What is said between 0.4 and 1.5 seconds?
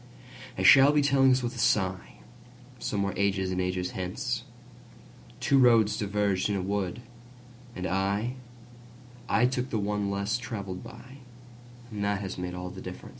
I shall be telling this